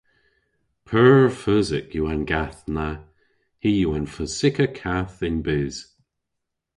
Pur 0.87 1.19
feusik 1.39 1.89
yw 1.97 2.05
an 2.13 2.23
gath 2.31 2.61
na. 2.75 2.89
Hi 3.61 3.71
yw 3.79 3.89
an 3.97 4.07
feusikka 4.13 4.67
kath 4.79 5.17
y'n 5.27 5.37
bys. 5.45 5.77